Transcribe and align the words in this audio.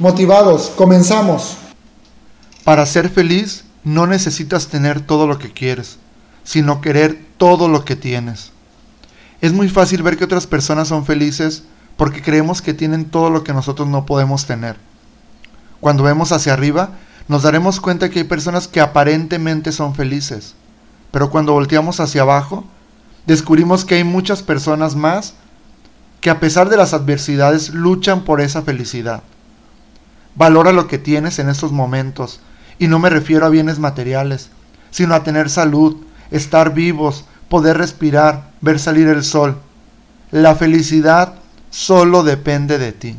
Motivados, 0.00 0.72
comenzamos. 0.76 1.58
Para 2.64 2.86
ser 2.86 3.10
feliz 3.10 3.66
no 3.84 4.06
necesitas 4.06 4.68
tener 4.68 5.02
todo 5.02 5.26
lo 5.26 5.36
que 5.36 5.52
quieres, 5.52 5.98
sino 6.42 6.80
querer 6.80 7.22
todo 7.36 7.68
lo 7.68 7.84
que 7.84 7.96
tienes. 7.96 8.50
Es 9.42 9.52
muy 9.52 9.68
fácil 9.68 10.02
ver 10.02 10.16
que 10.16 10.24
otras 10.24 10.46
personas 10.46 10.88
son 10.88 11.04
felices 11.04 11.64
porque 11.98 12.22
creemos 12.22 12.62
que 12.62 12.72
tienen 12.72 13.10
todo 13.10 13.28
lo 13.28 13.44
que 13.44 13.52
nosotros 13.52 13.88
no 13.88 14.06
podemos 14.06 14.46
tener. 14.46 14.76
Cuando 15.80 16.02
vemos 16.02 16.32
hacia 16.32 16.54
arriba, 16.54 16.92
nos 17.28 17.42
daremos 17.42 17.78
cuenta 17.78 18.08
que 18.08 18.20
hay 18.20 18.24
personas 18.24 18.68
que 18.68 18.80
aparentemente 18.80 19.70
son 19.70 19.94
felices, 19.94 20.54
pero 21.10 21.28
cuando 21.28 21.52
volteamos 21.52 22.00
hacia 22.00 22.22
abajo, 22.22 22.64
descubrimos 23.26 23.84
que 23.84 23.96
hay 23.96 24.04
muchas 24.04 24.42
personas 24.42 24.96
más 24.96 25.34
que 26.22 26.30
a 26.30 26.40
pesar 26.40 26.70
de 26.70 26.78
las 26.78 26.94
adversidades 26.94 27.74
luchan 27.74 28.24
por 28.24 28.40
esa 28.40 28.62
felicidad. 28.62 29.22
Valora 30.40 30.72
lo 30.72 30.86
que 30.86 30.96
tienes 30.96 31.38
en 31.38 31.50
estos 31.50 31.70
momentos. 31.70 32.40
Y 32.78 32.86
no 32.86 32.98
me 32.98 33.10
refiero 33.10 33.44
a 33.44 33.50
bienes 33.50 33.78
materiales, 33.78 34.48
sino 34.90 35.14
a 35.14 35.22
tener 35.22 35.50
salud, 35.50 35.98
estar 36.30 36.72
vivos, 36.72 37.26
poder 37.50 37.76
respirar, 37.76 38.50
ver 38.62 38.78
salir 38.78 39.06
el 39.08 39.22
sol. 39.22 39.58
La 40.30 40.54
felicidad 40.54 41.34
solo 41.68 42.22
depende 42.22 42.78
de 42.78 42.92
ti. 42.92 43.16